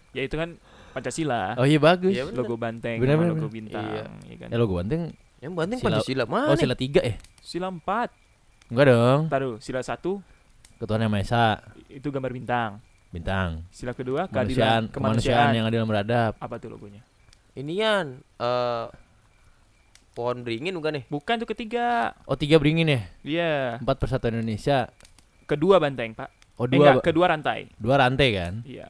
Ya 0.17 0.23
itu 0.23 0.35
kan 0.35 0.59
Pancasila. 0.93 1.57
Oh 1.57 1.65
iya 1.65 1.79
bagus. 1.79 2.13
Bener. 2.13 2.35
logo 2.35 2.55
banteng 2.55 2.99
Bener, 2.99 3.15
sama 3.15 3.23
bener, 3.23 3.33
logo 3.33 3.41
bener. 3.43 3.55
bintang, 3.55 3.87
Iya. 3.87 4.05
ya 4.27 4.37
kan? 4.37 4.49
Ya 4.51 4.57
logo 4.57 4.75
banteng. 4.75 5.03
Yang 5.39 5.53
banteng 5.55 5.79
Sila- 5.79 5.89
Pancasila 5.91 6.25
mana? 6.27 6.47
Oh 6.47 6.57
sila 6.57 6.75
tiga 6.75 7.01
ya? 7.01 7.17
Sila 7.41 7.67
4. 7.69 8.11
Enggak 8.69 8.87
dong. 8.89 9.21
Taruh, 9.29 9.57
sila 9.59 9.81
1 9.81 10.21
Ketuaan 10.79 11.01
yang 11.01 11.11
Maha 11.11 11.23
Esa. 11.23 11.45
itu 11.87 12.09
gambar 12.09 12.33
bintang. 12.33 12.71
Bintang. 13.09 13.63
Sila 13.71 13.93
kedua 13.93 14.27
Kemanusiaan, 14.27 14.89
keadilan 14.89 14.91
kemanusiaan 14.91 15.53
yang 15.53 15.65
adil 15.65 15.81
dan 15.81 15.89
beradab. 15.89 16.33
Apa 16.37 16.57
tuh 16.57 16.73
logonya? 16.73 17.05
Inian 17.53 18.19
eh 18.37 18.85
pohon 20.13 20.41
beringin 20.41 20.73
bukan 20.73 20.93
nih? 20.95 21.05
Bukan 21.07 21.35
tuh 21.37 21.49
ketiga. 21.49 22.13
Oh 22.25 22.35
tiga 22.35 22.57
beringin 22.57 22.89
ya? 22.89 23.01
Iya. 23.23 23.53
Empat 23.79 23.97
persatuan 23.97 24.35
Indonesia. 24.35 24.93
Kedua 25.45 25.77
banteng, 25.77 26.13
Pak. 26.13 26.31
Oh 26.57 26.65
Eh, 26.65 26.71
dua, 26.71 26.95
enggak, 26.95 27.05
kedua 27.05 27.27
rantai. 27.27 27.73
dua 27.77 27.97
rantai 27.99 28.29
kan? 28.33 28.55
Iya. 28.63 28.87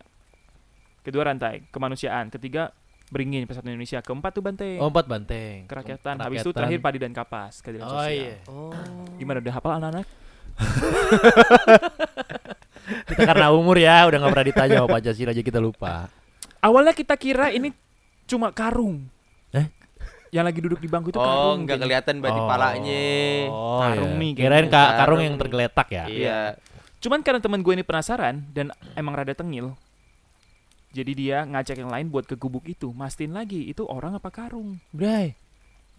Kedua 1.00 1.22
rantai, 1.24 1.66
kemanusiaan. 1.68 2.28
Ketiga 2.28 2.70
beringin 3.08 3.44
persatuan 3.44 3.72
Indonesia. 3.72 3.98
Keempat 3.98 4.30
tuh 4.32 4.40
banteng. 4.40 4.78
Oh 4.78 4.86
empat 4.86 5.06
banteng. 5.06 5.66
Kerakyatan. 5.66 6.14
Habis 6.16 6.38
itu 6.38 6.48
Kerakyatan. 6.48 6.56
terakhir 6.56 6.78
padi 6.80 6.98
dan 6.98 7.12
kapas, 7.12 7.54
keadilan 7.58 7.84
Oh 7.84 7.90
sosial. 7.92 8.10
iya. 8.10 8.34
Oh. 8.46 8.70
Gimana 9.16 9.38
udah 9.38 9.52
hafal 9.52 9.72
anak-anak? 9.76 10.06
Kita 12.82 13.22
karena 13.24 13.48
umur 13.50 13.78
ya 13.78 14.04
udah 14.04 14.18
nggak 14.18 14.32
pernah 14.32 14.48
ditanya 14.48 14.74
sama 14.76 14.88
Pancasila 14.90 15.30
aja 15.30 15.40
kita 15.40 15.58
lupa. 15.58 16.10
Awalnya 16.58 16.92
kita 16.92 17.14
kira 17.16 17.48
ini 17.48 17.70
cuma 18.24 18.50
karung. 18.50 19.06
Yang 20.32 20.44
lagi 20.48 20.60
duduk 20.64 20.80
di 20.80 20.88
bangku 20.88 21.12
itu 21.12 21.20
Oh, 21.20 21.22
karung. 21.22 21.60
enggak 21.60 21.76
kayaknya. 21.76 21.84
kelihatan 21.84 22.14
berarti 22.18 22.40
palanya. 22.42 23.04
Oh, 23.52 23.78
Karung 23.78 24.10
iya. 24.10 24.18
nih 24.18 24.30
Kirain 24.32 24.66
ka- 24.66 24.72
karung 24.72 24.96
Karung. 24.96 25.20
yang 25.20 25.36
tergeletak 25.36 25.88
ya. 25.92 26.04
Iya. 26.08 26.38
Cuman 26.98 27.20
karena 27.20 27.38
teman 27.38 27.60
gue 27.60 27.72
ini 27.74 27.84
penasaran 27.84 28.34
dan 28.48 28.66
emang 28.94 29.12
rada 29.12 29.36
tengil. 29.36 29.76
Jadi 30.88 31.12
dia 31.14 31.44
ngajak 31.44 31.76
yang 31.76 31.88
lain 31.88 32.08
buat 32.08 32.24
ke 32.24 32.32
gubuk 32.34 32.64
itu, 32.64 32.88
mastiin 32.90 33.32
lagi 33.32 33.64
itu 33.66 33.84
orang 33.84 34.16
apa 34.16 34.28
karung. 34.28 34.80
Bray. 34.88 35.36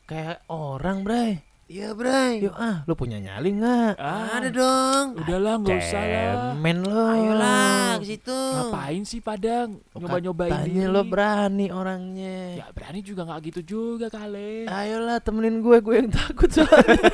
Kayak 0.03 0.41
orang, 0.47 1.01
Bray. 1.01 1.41
Iya, 1.63 1.95
Bray. 1.95 2.43
Yuk 2.43 2.53
ah, 2.53 2.83
lu 2.83 2.93
punya 2.93 3.17
nyali 3.17 3.55
nggak? 3.55 3.95
Ah, 3.95 4.35
Ada 4.35 4.49
dong. 4.51 5.05
Udahlah 5.15 5.53
nggak 5.57 5.79
usah 5.79 6.03
lah. 6.03 6.33
Cemen 6.53 6.77
lo. 6.83 7.03
Ayolah 7.07 7.97
ke 7.97 8.05
situ. 8.05 8.35
Ngapain 8.35 9.03
sih 9.03 9.19
padang 9.19 9.79
nyoba-nyobain 9.89 10.51
Tanya 10.53 10.67
diri? 10.85 10.91
lo 10.91 11.01
berani 11.03 11.71
orangnya. 11.71 12.59
Ya 12.59 12.67
berani 12.69 12.99
juga 12.99 13.23
nggak 13.23 13.39
gitu 13.47 13.61
juga 13.63 14.07
kali. 14.07 14.67
Ayolah 14.67 15.17
temenin 15.17 15.63
gue, 15.63 15.77
gue 15.79 15.95
yang 15.97 16.11
takut 16.11 16.51
soalnya. 16.51 16.99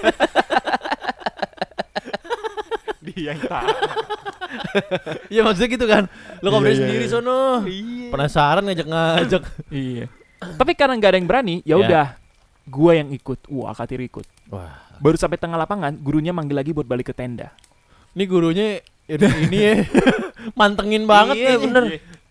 Dia 3.05 3.31
yang 3.31 3.39
tahu. 3.39 3.67
Iya 5.29 5.45
maksudnya 5.45 5.69
gitu 5.69 5.85
kan. 5.85 6.03
Lo 6.41 6.49
nggak 6.49 6.59
berani 6.59 6.73
Iya, 6.73 6.75
iya, 6.75 6.83
sendiri 6.83 7.05
iya. 7.05 7.13
sono. 7.13 7.41
iya. 7.63 8.09
Penasaran 8.09 8.63
ngajak-ngajak. 8.65 9.43
Iya. 9.69 10.05
Tapi 10.57 10.71
karena 10.73 10.93
nggak 10.97 11.11
ada 11.13 11.17
yang 11.21 11.29
berani, 11.29 11.55
ya 11.61 11.69
Ya. 11.69 11.77
udah. 11.77 12.07
Gua 12.69 12.93
yang 12.93 13.09
ikut. 13.09 13.49
Wah, 13.49 13.73
Akatir 13.73 13.99
ikut. 13.99 14.25
Wah. 14.47 14.77
Baru 15.01 15.17
sampai 15.17 15.35
tengah 15.35 15.57
lapangan, 15.57 15.97
gurunya 15.97 16.29
manggil 16.29 16.53
lagi 16.53 16.71
buat 16.71 16.85
balik 16.85 17.09
ke 17.09 17.15
tenda. 17.17 17.49
Ini 18.13 18.23
gurunya 18.25 18.79
Udah 19.09 19.33
ini 19.49 19.57
ya. 19.57 19.75
Mantengin 20.53 21.09
banget 21.09 21.35
Iya, 21.41 21.49
nih. 21.49 21.59
bener. 21.65 21.83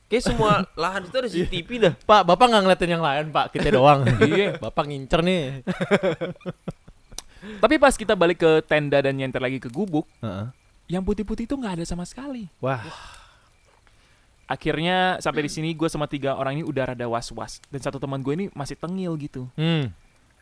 Kayak 0.08 0.24
semua 0.24 0.62
lahan 0.72 1.04
itu 1.04 1.16
ada 1.18 1.28
CCTV 1.28 1.68
dah. 1.82 1.92
Pak, 2.08 2.22
Bapak 2.24 2.46
nggak 2.48 2.62
ngeliatin 2.64 2.90
yang 2.94 3.02
lain, 3.02 3.26
Pak. 3.28 3.46
Kita 3.50 3.68
doang. 3.68 4.06
iya. 4.30 4.54
Bapak 4.56 4.86
ngincer 4.86 5.20
nih. 5.20 5.66
Tapi 7.58 7.74
pas 7.76 7.94
kita 7.94 8.14
balik 8.14 8.38
ke 8.38 8.50
tenda 8.64 8.98
dan 8.98 9.14
nyenter 9.14 9.38
lagi 9.38 9.58
ke 9.58 9.70
gubuk, 9.70 10.06
Heeh. 10.18 10.50
yang 10.90 11.02
putih-putih 11.02 11.46
itu 11.46 11.54
nggak 11.54 11.82
ada 11.82 11.84
sama 11.86 12.02
sekali. 12.02 12.50
Wah. 12.58 12.82
Akhirnya 14.48 15.20
sampai 15.20 15.44
di 15.44 15.50
sini 15.52 15.76
gue 15.76 15.86
sama 15.86 16.08
tiga 16.08 16.32
orang 16.34 16.56
ini 16.56 16.64
udah 16.64 16.94
rada 16.94 17.04
was-was 17.04 17.60
dan 17.68 17.84
satu 17.84 18.00
teman 18.00 18.24
gue 18.24 18.32
ini 18.32 18.46
masih 18.56 18.74
tengil 18.74 19.12
gitu. 19.20 19.44
Hmm. 19.54 19.92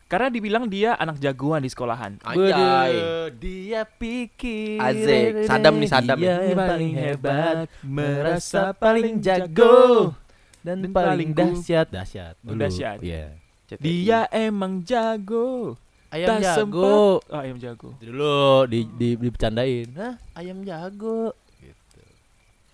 Karena 0.07 0.31
dibilang 0.31 0.71
dia 0.71 0.95
anak 0.95 1.19
jagoan 1.19 1.59
di 1.59 1.67
sekolahan. 1.67 2.15
Anjay. 2.23 2.95
Dia 3.35 3.83
pikir 3.83 4.79
Asik. 4.79 5.43
Sadam 5.43 5.75
nih, 5.75 5.89
sadam 5.91 6.17
dia 6.17 6.39
paling 6.49 6.91
hebat, 6.95 7.67
merasa 7.83 8.71
paling 8.71 9.19
jago 9.19 10.15
dan 10.63 10.79
Dan 10.79 10.95
paling 10.95 11.31
paling 11.31 11.31
dahsyat, 11.35 11.87
dahsyat. 11.91 12.35
Oh, 12.41 12.55
dulu. 12.55 12.63
dahsyat. 12.63 13.03
Iya. 13.03 13.35
Dia 13.77 14.31
emang 14.31 14.79
jago. 14.81 15.75
Ayam 16.07 16.27
Tak 16.29 16.39
jago. 16.39 16.55
sempat- 16.55 17.27
Oh, 17.27 17.39
ayam 17.43 17.57
jago. 17.59 17.89
Dulu 17.99 18.63
di 18.63 18.87
di 18.87 19.19
dibercandain. 19.19 19.91
Hah, 19.91 20.15
ayam 20.39 20.63
jago. 20.63 21.35
Gitu. 21.59 21.99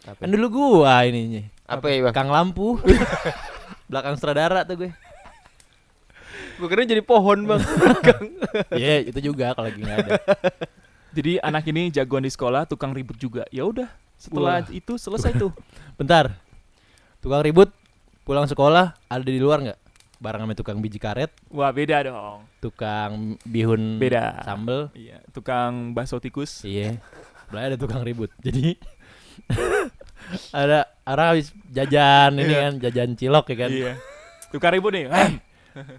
Apa? 0.05 0.21
Kan 0.21 0.29
dulu 0.29 0.47
gua 0.53 1.01
ininya. 1.01 1.41
Apa 1.65 1.89
ya? 1.89 2.13
Kang 2.13 2.29
lampu. 2.29 2.77
Belakang 3.89 4.21
sutradara 4.21 4.61
tuh 4.63 4.85
gue. 4.85 4.91
Gue 6.63 6.71
kira 6.71 6.87
jadi 6.87 7.03
pohon, 7.03 7.43
Bang. 7.43 7.59
Iya, 8.71 9.03
itu 9.11 9.19
juga 9.19 9.51
kalau 9.51 9.67
lagi 9.67 9.83
nggak 9.83 9.97
ada. 9.99 10.11
Jadi 11.11 11.35
anak 11.43 11.67
ini 11.67 11.91
jagoan 11.91 12.23
di 12.23 12.31
sekolah, 12.31 12.63
tukang 12.63 12.95
ribut 12.95 13.19
juga. 13.19 13.43
Ya 13.51 13.67
udah, 13.67 13.91
setelah 14.15 14.63
Wah. 14.63 14.71
itu 14.71 14.95
selesai 14.95 15.35
tuh. 15.35 15.51
Bentar. 15.99 16.31
Tukang 17.19 17.43
ribut 17.43 17.67
pulang 18.23 18.47
sekolah 18.47 18.95
ada 18.95 19.27
di 19.27 19.43
luar 19.43 19.59
nggak? 19.59 19.79
Bareng 20.23 20.47
sama 20.47 20.55
tukang 20.55 20.79
biji 20.79 21.03
karet, 21.03 21.35
Wah, 21.51 21.67
beda 21.75 22.07
dong. 22.07 22.47
tukang 22.63 23.35
bihun 23.43 23.99
Beda. 23.99 24.39
sambel. 24.47 24.87
Iya, 24.95 25.19
tukang 25.35 25.91
bakso 25.91 26.15
tikus. 26.23 26.63
Iya. 26.63 26.95
Sebelah 27.43 27.75
ada 27.75 27.75
tukang 27.75 28.07
ribut. 28.07 28.31
Jadi 28.39 28.79
ada 30.55 30.87
orang 31.03 31.27
habis 31.35 31.51
jajan 31.75 32.39
ini 32.39 32.55
kan, 32.55 32.73
jajan 32.79 33.19
cilok 33.19 33.51
ya 33.51 33.55
kan. 33.67 33.69
Iya. 33.75 33.93
Tukang 34.47 34.71
ribut 34.71 34.95
nih. 34.95 35.11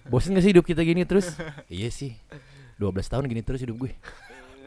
Bosen 0.07 0.33
gak 0.33 0.43
sih 0.43 0.51
hidup 0.51 0.63
kita 0.63 0.81
gini 0.81 1.03
terus? 1.03 1.35
iya 1.69 1.89
sih. 1.89 2.15
12 2.77 2.91
tahun 3.05 3.25
gini 3.25 3.41
terus 3.41 3.61
hidup 3.61 3.79
gue. 3.79 3.93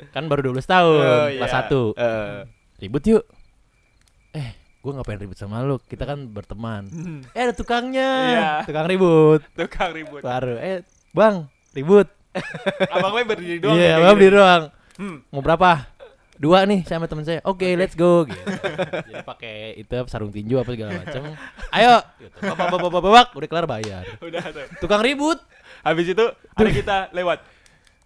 Kan 0.09 0.25
baru 0.25 0.51
12 0.51 0.63
tahun, 0.63 1.01
Oh, 1.01 1.27
kelas 1.27 1.51
iya. 1.51 1.61
1. 1.65 1.97
Eh, 1.97 2.41
Ribut 2.79 3.03
yuk. 3.03 3.23
Eh, 4.31 4.49
gue 4.77 4.91
ngapain 4.91 5.17
ribut 5.17 5.33
sama 5.33 5.59
lu? 5.59 5.81
Kita 5.81 6.05
kan 6.05 6.29
berteman. 6.29 6.85
Hmm, 6.85 7.19
Eh, 7.31 7.41
ada 7.41 7.51
tukangnya. 7.51 8.09
Iya. 8.29 8.51
Tukang 8.63 8.85
ribut. 8.85 9.41
tukang 9.51 9.91
ribut. 9.91 10.21
Baru, 10.21 10.55
eh, 10.55 10.85
Bang, 11.09 11.49
ribut. 11.73 12.05
Abang 12.87 13.11
gue 13.11 13.25
berdiri 13.25 13.57
doang. 13.57 13.73
Iya, 13.73 13.81
kayak 13.89 13.99
Bang 13.99 14.07
gitu. 14.07 14.19
beli 14.19 14.29
doang. 14.31 14.63
Hmm. 14.97 15.17
Mau 15.27 15.41
berapa? 15.41 15.69
Dua 16.37 16.69
nih 16.69 16.85
sama 16.85 17.09
teman 17.09 17.25
saya. 17.25 17.41
Oke, 17.49 17.73
let's 17.73 17.97
go. 17.97 18.21
Gitu. 18.29 18.37
Jadi 19.09 19.25
pakai 19.25 19.73
itu 19.81 19.93
sarung 20.05 20.29
tinju 20.29 20.61
apa 20.61 20.69
segala 20.69 20.91
macam. 21.01 21.21
Ayo. 21.75 21.95
Gitu. 22.21 22.37
Bapak, 22.45 22.65
bapak, 22.69 22.89
bapak, 22.93 23.01
bapak, 23.01 23.27
udah 23.33 23.47
kelar 23.49 23.65
bayar. 23.65 24.03
Udah 24.21 24.43
tuh. 24.53 24.65
Tukang 24.77 25.01
ribut. 25.01 25.41
Habis 25.81 26.13
itu 26.13 26.25
ada 26.29 26.69
kita 26.69 26.97
lewat. 27.13 27.41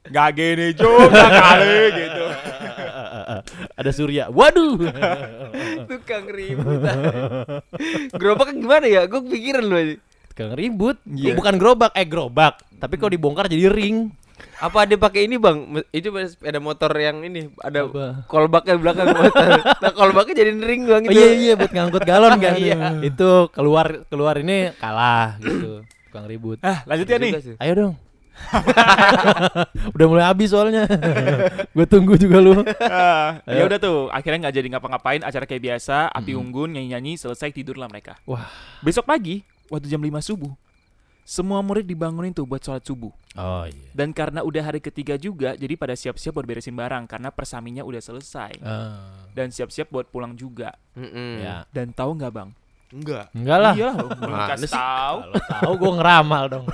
Gak 0.01 0.29
gini 0.33 0.73
juga 0.73 1.29
kali 1.29 1.77
gitu. 1.93 2.25
Ada 3.79 3.91
Surya. 3.93 4.33
Waduh. 4.33 4.81
tukang 5.85 6.25
ribut. 6.25 6.81
Gerobaknya 8.17 8.53
gimana 8.57 8.85
ya? 8.89 9.01
Gue 9.05 9.21
kepikiran 9.29 9.61
loh. 9.61 9.77
ini. 9.77 9.95
Tukang 10.33 10.57
ribut. 10.57 10.97
Iya. 11.05 11.38
Bukan 11.38 11.53
gerobak, 11.61 11.93
eh 11.93 12.07
gerobak. 12.09 12.65
Tapi 12.81 12.97
kalau 12.97 13.13
dibongkar 13.13 13.45
jadi 13.45 13.69
ring. 13.69 14.09
Apa 14.57 14.86
dia 14.86 14.95
pakai 14.95 15.25
ini, 15.25 15.36
Bang? 15.36 15.81
Itu 15.89 16.10
sepeda 16.13 16.57
motor 16.57 16.93
yang 16.93 17.21
ini 17.21 17.50
ada 17.57 17.86
Apa? 17.86 18.25
kolbaknya 18.25 18.77
di 18.77 18.81
belakang 18.81 19.07
motor. 19.10 19.50
nah, 19.83 19.91
kolbaknya 19.91 20.33
jadi 20.38 20.51
ring, 20.55 20.86
Bang 20.86 21.03
Oh 21.03 21.12
itu. 21.12 21.17
iya 21.17 21.29
iya 21.33 21.53
buat 21.57 21.71
ngangkut 21.71 22.03
galon 22.03 22.38
kan. 22.43 22.53
Iya. 22.55 23.01
Itu 23.01 23.50
keluar 23.50 24.05
keluar 24.07 24.38
ini 24.38 24.69
kalah 24.77 25.41
gitu. 25.41 25.81
Tukang 26.07 26.25
ribut. 26.25 26.62
Ah, 26.62 26.86
lanjut 26.86 27.05
ya 27.05 27.17
nih. 27.17 27.31
sih. 27.39 27.55
Ayo 27.57 27.74
dong. 27.74 27.93
Udah 29.95 30.07
mulai 30.07 30.25
habis 30.25 30.50
soalnya. 30.50 30.86
Gue 31.71 31.86
tunggu 31.86 32.17
juga 32.17 32.38
lu. 32.38 32.62
Ayo. 32.63 33.53
ya 33.53 33.63
udah 33.67 33.77
tuh, 33.77 33.98
akhirnya 34.10 34.48
nggak 34.48 34.55
jadi 34.55 34.67
ngapa-ngapain, 34.74 35.21
acara 35.21 35.45
kayak 35.45 35.62
biasa, 35.62 36.10
api 36.10 36.33
unggun, 36.33 36.74
nyanyi-nyanyi, 36.74 37.17
selesai 37.17 37.51
tidurlah 37.51 37.86
mereka. 37.86 38.17
Wah. 38.25 38.50
Besok 38.81 39.05
pagi, 39.05 39.45
waktu 39.69 39.88
jam 39.88 40.01
5 40.01 40.10
subuh, 40.24 40.51
semua 41.22 41.62
murid 41.63 41.86
dibangunin 41.88 42.34
tuh 42.34 42.44
buat 42.44 42.60
sholat 42.60 42.84
subuh. 42.84 43.13
Oh 43.38 43.63
iya. 43.63 43.90
Dan 43.96 44.12
karena 44.12 44.44
udah 44.44 44.63
hari 44.66 44.84
ketiga 44.84 45.16
juga, 45.16 45.56
jadi 45.56 45.80
pada 45.80 45.96
siap-siap 45.96 46.36
buat 46.36 46.44
beresin 46.44 46.75
barang 46.75 47.08
karena 47.08 47.32
persaminya 47.32 47.86
udah 47.88 48.01
selesai. 48.04 48.60
Ah. 48.60 49.30
Dan 49.32 49.54
siap-siap 49.54 49.88
buat 49.88 50.10
pulang 50.12 50.36
juga. 50.36 50.75
Mm-mm. 50.98 51.40
Ya. 51.40 51.63
Dan 51.72 51.96
tahu 51.96 52.20
nggak 52.20 52.32
bang? 52.34 52.50
Enggak. 52.92 53.25
Enggak 53.32 53.60
lah. 53.63 53.74
Iya, 53.80 53.92
belum 53.96 54.40
kasih 54.51 54.68
sih? 54.68 54.75
tahu. 54.75 55.18
Kalau 55.24 55.42
tahu 55.48 55.74
gue 55.80 55.92
ngeramal 55.96 56.44
dong. 56.51 56.66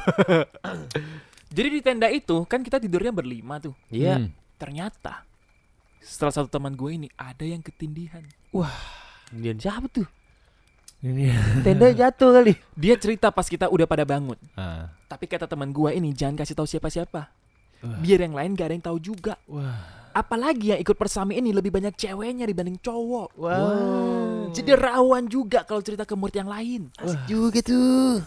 Jadi 1.58 1.68
di 1.70 1.80
tenda 1.86 2.08
itu 2.10 2.44
kan 2.50 2.66
kita 2.66 2.82
tidurnya 2.82 3.13
berlima 3.13 3.62
tuh. 3.62 3.77
Iya. 3.94 4.18
Hmm. 4.18 4.34
Ternyata 4.58 5.22
setelah 6.01 6.34
satu 6.34 6.50
teman 6.50 6.74
gue 6.74 6.89
ini 6.98 7.08
ada 7.13 7.46
yang 7.46 7.62
ketindihan. 7.62 8.25
Kemudian 9.30 9.62
siapa 9.62 9.86
tuh? 9.92 10.08
Ini. 10.98 11.30
Tenda 11.62 11.94
jatuh 11.94 12.30
kali. 12.34 12.54
Dia 12.74 12.98
cerita 12.98 13.30
pas 13.30 13.46
kita 13.46 13.70
udah 13.70 13.86
pada 13.86 14.01
bangun. 14.01 14.38
Ah. 14.58 14.89
Tapi 15.06 15.30
kata 15.30 15.46
teman 15.46 15.70
gue 15.70 15.94
ini 15.94 16.10
jangan 16.12 16.42
kasih 16.42 16.58
tahu 16.58 16.66
siapa-siapa. 16.66 17.30
Wah. 17.77 17.98
Biar 18.01 18.25
yang 18.25 18.34
lain 18.34 18.58
gak 18.58 18.68
ada 18.70 18.74
yang 18.74 18.86
tahu 18.86 18.98
juga. 18.98 19.38
Wah. 19.46 19.77
Apalagi 20.12 20.74
yang 20.74 20.82
ikut 20.82 20.98
persami 20.98 21.38
ini 21.38 21.54
lebih 21.54 21.70
banyak 21.70 21.94
ceweknya 21.94 22.50
dibanding 22.50 22.82
cowok. 22.82 23.38
Wow. 23.38 24.50
Jadi 24.50 24.74
rawan 24.74 25.30
juga 25.30 25.62
kalau 25.62 25.86
cerita 25.86 26.01
ke 26.01 26.18
murid 26.18 26.42
yang 26.42 26.50
lain. 26.50 26.89
Asik 26.98 27.22
juga 27.30 27.62
tuh. 27.62 28.25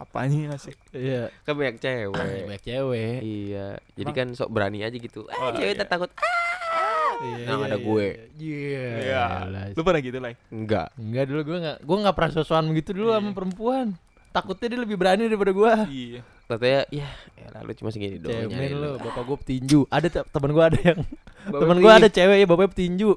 Apanya 0.00 0.56
asik? 0.56 0.80
Iya. 0.96 1.28
Kan 1.44 1.60
banyak 1.60 1.76
cewek. 1.76 2.16
Banyak 2.48 2.62
cewek. 2.64 3.18
Iya. 3.20 3.66
Jadi 4.00 4.08
Emang- 4.08 4.16
kan 4.16 4.28
sok 4.32 4.48
berani 4.48 4.80
aja 4.80 4.96
gitu. 4.96 5.28
Ah, 5.28 5.52
Oh, 5.52 5.52
cewek 5.52 5.76
iya. 5.76 5.80
tak 5.84 5.88
takut. 5.92 6.08
Iya, 7.20 7.36
Yang 7.52 7.60
ada 7.68 7.76
gue. 7.76 8.06
Iya. 8.40 8.88
Iya. 8.96 9.24
Lu 9.76 9.82
pernah 9.84 10.00
gitu 10.00 10.18
lah? 10.18 10.32
Enggak. 10.48 10.88
Enggak 10.96 11.24
dulu 11.28 11.40
gue 11.44 11.56
enggak 11.60 11.78
gue 11.80 11.96
enggak 12.00 12.14
pernah 12.16 12.32
sosokan 12.32 12.64
begitu 12.72 12.90
dulu 12.96 13.08
sama 13.12 13.30
perempuan. 13.36 13.86
Takutnya 14.30 14.66
dia 14.70 14.80
lebih 14.80 14.96
berani 14.96 15.26
daripada 15.26 15.52
gue. 15.52 15.72
Iya. 15.90 16.20
Katanya, 16.50 16.82
ya, 16.90 17.06
ya 17.38 17.46
lalu 17.54 17.70
cuma 17.78 17.94
segini 17.94 18.18
doang. 18.18 18.50
Cemen 18.50 18.70
lu, 18.74 18.82
lu." 18.82 18.90
bapak 18.98 19.22
gue 19.22 19.36
petinju. 19.46 19.80
Ada 19.86 20.08
te- 20.10 20.26
temen 20.26 20.50
gue 20.50 20.64
ada 20.64 20.78
yang 20.82 21.00
temen 21.62 21.78
gue 21.78 21.92
ada 21.92 22.08
cewek 22.10 22.36
ya 22.38 22.46
bapaknya 22.46 22.70
petinju. 22.74 23.10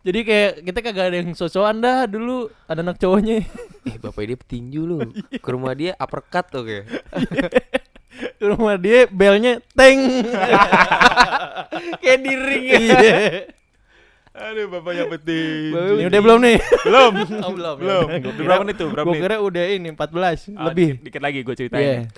Jadi 0.00 0.18
kayak 0.24 0.52
kita 0.64 0.78
kagak 0.80 1.06
ada 1.12 1.16
yang 1.20 1.30
sosokan 1.36 1.76
dah 1.78 2.08
dulu 2.08 2.48
ada 2.64 2.80
anak 2.80 2.96
cowoknya. 2.96 3.44
Eh, 3.84 3.96
bapak 4.00 4.22
dia 4.22 4.36
petinju 4.36 4.80
lu. 4.80 4.98
Ke 5.40 5.48
rumah 5.50 5.72
dia 5.72 5.92
uppercut 5.96 6.46
tuh 6.48 6.62
kayak. 6.68 6.84
Ke 8.40 8.48
rumah 8.48 8.74
dia 8.74 9.06
belnya 9.06 9.60
teng. 9.70 10.00
kayak 12.00 12.18
di 12.18 12.32
ring 12.34 12.64
ya. 12.66 12.78
Iya. 12.80 13.14
Aduh, 14.32 14.66
bapaknya 14.70 15.04
penting. 15.10 15.74
Ini 15.98 16.06
udah 16.06 16.20
belum 16.22 16.38
nih? 16.40 16.56
belum. 16.80 17.12
Oh, 17.42 17.52
belum. 17.52 17.76
Belum. 17.76 18.04
Udah 18.08 18.32
kira- 18.32 18.40
berapa 18.40 18.60
menit 18.64 18.74
tuh? 18.74 18.88
Berapa 18.88 19.04
Gue 19.04 19.12
menit? 19.12 19.22
kira 19.22 19.36
udah 19.38 19.64
ini 19.68 19.88
14 19.90 20.48
Ah, 20.50 20.66
lebih. 20.66 20.88
dikit, 20.88 21.02
dikit 21.04 21.20
lagi 21.20 21.38
gue 21.42 21.54
ceritain. 21.54 21.78
Iya. 21.78 21.98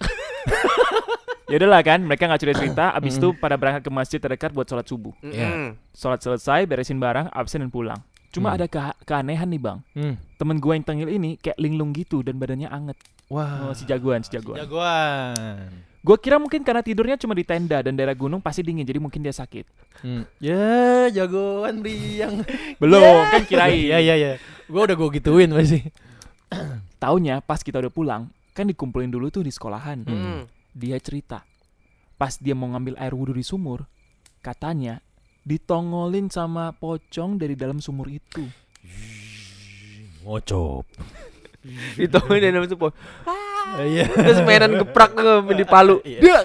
Ya 1.45 1.59
udahlah 1.59 1.81
kan, 1.85 2.01
mereka 2.01 2.25
nggak 2.25 2.41
cerita 2.41 2.57
cerita. 2.57 2.85
Abis 2.93 3.13
Mm. 3.13 3.19
itu 3.19 3.29
pada 3.37 3.55
berangkat 3.55 3.85
ke 3.85 3.91
masjid 3.93 4.17
terdekat 4.17 4.49
buat 4.51 4.65
sholat 4.65 4.83
subuh. 4.83 5.13
Mm-mm. 5.21 5.77
Sholat 5.93 6.19
selesai, 6.19 6.65
beresin 6.65 6.97
barang, 6.97 7.29
absen 7.29 7.61
dan 7.61 7.69
pulang. 7.69 8.01
Cuma 8.33 8.49
Hmm. 8.49 8.57
ada 8.57 8.65
ke- 8.67 8.97
keanehan 9.05 9.47
nih 9.47 9.61
bang. 9.61 9.79
Hmm. 9.93 10.15
Temen 10.35 10.57
gue 10.57 10.73
yang 10.73 10.81
tengil 10.81 11.07
ini 11.11 11.37
kayak 11.37 11.55
linglung 11.59 11.93
gitu 11.93 12.21
dan 12.21 12.35
badannya 12.35 12.67
anget. 12.67 12.97
Wah. 13.29 13.69
Oh, 13.69 13.73
si 13.77 13.85
jagoan, 13.85 14.23
si 14.23 14.33
jagoan. 14.33 14.65
Jagoan. 14.65 15.69
Gue 16.03 16.19
kira 16.19 16.35
mungkin 16.43 16.67
karena 16.67 16.83
tidurnya 16.83 17.15
cuma 17.15 17.31
di 17.31 17.47
tenda 17.47 17.79
dan 17.79 17.95
daerah 17.95 18.19
gunung 18.19 18.43
pasti 18.43 18.67
dingin, 18.67 18.83
jadi 18.83 18.99
mungkin 18.99 19.23
dia 19.23 19.31
sakit. 19.31 19.63
Hmm. 20.03 20.27
Ya, 20.43 21.07
jagoan 21.15 21.79
Riang. 21.79 22.43
Belum, 22.83 23.23
kan 23.31 23.47
kirain. 23.47 23.79
Iya, 23.79 23.99
iya, 24.11 24.15
iya. 24.19 24.31
Gua 24.67 24.91
udah 24.91 24.99
gua 24.99 25.15
gituin 25.15 25.55
masih. 25.55 25.87
Taunya 27.03 27.39
pas 27.39 27.63
kita 27.63 27.79
udah 27.79 27.95
pulang, 27.95 28.35
kan 28.51 28.67
dikumpulin 28.67 29.15
dulu 29.15 29.31
tuh 29.31 29.47
di 29.47 29.55
sekolahan. 29.55 30.03
Mm. 30.03 30.51
Dia 30.75 30.99
cerita, 30.99 31.47
pas 32.19 32.35
dia 32.35 32.59
mau 32.59 32.67
ngambil 32.75 32.99
air 32.99 33.15
wudhu 33.15 33.39
di 33.39 33.47
sumur, 33.47 33.87
katanya 34.43 34.99
ditongolin 35.47 36.35
sama 36.35 36.75
pocong 36.75 37.39
dari 37.39 37.55
dalam 37.55 37.79
sumur 37.79 38.11
itu. 38.11 38.43
Ngocop. 40.27 40.83
Ditongolin 41.95 42.43
dari 42.43 42.55
dalam 42.59 42.67
supor. 42.67 42.91
Iya. 43.83 44.05
Terus 44.11 44.41
mainan 44.45 44.77
geprak 44.81 45.17
di 45.57 45.65
Palu. 45.65 45.99
Iya. 46.05 46.45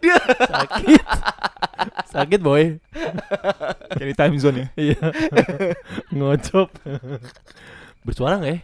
Dia 0.00 0.16
Sakit. 0.50 1.04
Sakit 2.10 2.40
boy. 2.42 2.76
Kayak 3.96 4.08
di 4.08 4.16
time 4.16 4.36
zone 4.36 4.56
ya. 4.56 4.66
Iya. 4.76 4.98
Ngocop. 6.12 6.68
Bersuara 8.04 8.40
nggak 8.40 8.52
ya? 8.52 8.60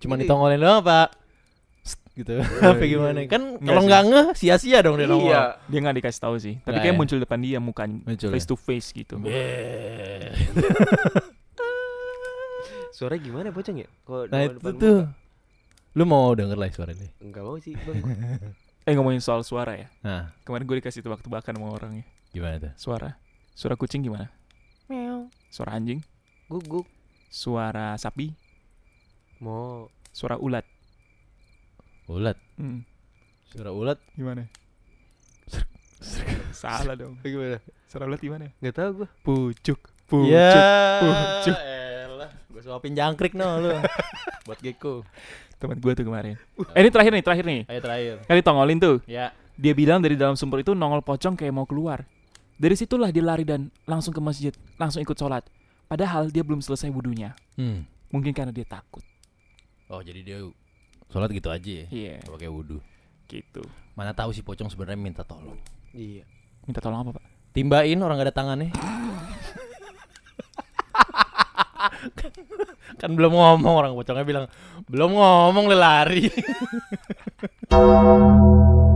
Cuma 0.00 0.16
ditongolin 0.16 0.60
doang 0.60 0.82
pak. 0.82 1.14
Gitu. 2.10 2.36
Apa 2.42 2.84
gimana? 2.84 3.24
Kan 3.30 3.56
kalau 3.62 3.82
nggak 3.86 4.02
ngeh 4.12 4.26
sia-sia 4.36 4.82
dong 4.84 4.98
dia 5.00 5.08
nongol. 5.08 5.30
Iya. 5.30 5.62
Dia 5.70 5.78
nggak 5.78 5.96
dikasih 6.02 6.20
tahu 6.20 6.36
sih. 6.36 6.54
Tapi 6.60 6.78
kayak 6.82 6.94
ya? 6.94 6.98
muncul 6.98 7.18
depan 7.22 7.38
dia 7.40 7.58
mukanya 7.62 8.02
face 8.18 8.48
to 8.48 8.58
face 8.58 8.92
gitu. 8.92 9.16
Suaranya 12.92 13.22
gimana 13.24 13.48
pocong 13.54 13.80
ya? 13.80 13.88
Kalau 14.04 14.28
Nah 14.28 14.40
itu 14.44 14.70
tuh. 14.76 15.08
Lu 15.98 16.06
mau 16.06 16.30
denger 16.34 16.54
lah 16.54 16.70
suara 16.70 16.94
ini? 16.94 17.08
Enggak 17.18 17.42
mau 17.42 17.58
sih, 17.58 17.74
Bang. 17.74 17.98
Eh 18.88 18.96
ngomongin 18.96 19.20
soal 19.20 19.44
suara 19.44 19.76
ya. 19.76 19.92
Nah, 20.00 20.32
Kemarin 20.40 20.64
gue 20.64 20.76
dikasih 20.80 21.04
tebak-tebakan 21.04 21.52
sama 21.52 21.68
orang 21.68 22.00
ya. 22.00 22.04
gimana 22.32 22.56
tuh? 22.58 22.72
Suara. 22.80 23.12
Suara 23.52 23.76
kucing 23.76 24.00
gimana? 24.00 24.32
Meow. 24.88 25.28
Suara 25.52 25.76
anjing. 25.76 26.00
Guguk. 26.48 26.88
Suara 27.28 27.92
sapi. 28.00 28.32
Mau 29.38 29.92
Suara 30.10 30.40
ulat. 30.40 30.64
Ulat. 32.08 32.40
Hmm. 32.56 32.82
Suara 33.52 33.70
ulat. 33.70 34.00
Gimana? 34.16 34.48
Salah 36.56 36.96
dong. 36.96 37.20
gimana? 37.22 37.60
Suara 37.86 38.08
ulat 38.08 38.20
gimana? 38.24 38.48
Enggak 38.58 38.74
tahu 38.80 38.90
gua. 39.04 39.08
Pucuk. 39.22 39.80
Pucuk. 40.08 40.32
Ya. 40.32 40.50
pucuk. 41.04 41.54
Elah, 41.54 41.79
gue 42.60 42.68
suapin 42.68 42.92
jangkrik 42.92 43.32
no 43.32 43.56
lu. 43.56 43.72
Buat 44.46 44.60
Geko. 44.60 45.00
Teman 45.56 45.80
gue 45.80 45.92
tuh 45.96 46.04
kemarin. 46.04 46.36
Eh 46.76 46.84
ini 46.84 46.92
terakhir 46.92 47.12
nih, 47.16 47.24
terakhir 47.24 47.44
nih. 47.48 47.60
Ayo 47.64 47.80
terakhir. 47.80 48.14
Kali 48.28 48.40
tongolin 48.44 48.76
tuh. 48.76 48.96
Ya. 49.08 49.32
Dia 49.56 49.72
bilang 49.72 50.04
dari 50.04 50.12
dalam 50.12 50.36
sumur 50.36 50.60
itu 50.60 50.76
nongol 50.76 51.00
pocong 51.00 51.40
kayak 51.40 51.56
mau 51.56 51.64
keluar. 51.64 52.04
Dari 52.60 52.76
situlah 52.76 53.08
dia 53.08 53.24
lari 53.24 53.48
dan 53.48 53.72
langsung 53.88 54.12
ke 54.12 54.20
masjid, 54.20 54.52
langsung 54.76 55.00
ikut 55.00 55.16
sholat. 55.16 55.40
Padahal 55.88 56.28
dia 56.28 56.44
belum 56.44 56.60
selesai 56.60 56.92
wudhunya. 56.92 57.32
Hmm. 57.56 57.88
Mungkin 58.12 58.36
karena 58.36 58.52
dia 58.52 58.68
takut. 58.68 59.00
Oh 59.88 60.04
jadi 60.04 60.20
dia 60.20 60.38
sholat 61.08 61.32
gitu 61.32 61.48
aja 61.48 61.64
ya? 61.64 61.86
Iya, 61.88 62.14
Nggak 62.28 62.34
Pakai 62.36 62.50
wudhu. 62.52 62.78
gitu. 63.24 63.64
Mana 63.96 64.12
tahu 64.12 64.36
si 64.36 64.44
pocong 64.44 64.68
sebenarnya 64.68 65.00
minta 65.00 65.24
tolong. 65.24 65.56
Iya. 65.96 66.28
Minta 66.68 66.84
tolong 66.84 67.08
apa, 67.08 67.16
Pak? 67.16 67.24
Timbain 67.56 67.96
orang 68.04 68.20
gak 68.20 68.28
ada 68.28 68.36
tangannya. 68.36 68.68
kan 73.00 73.10
belum 73.12 73.32
ngomong 73.32 73.74
orang 73.74 73.92
pocongnya 73.96 74.26
bilang 74.26 74.46
belum 74.88 75.10
ngomong 75.14 75.64
lu 75.68 75.76
lari. 75.76 76.24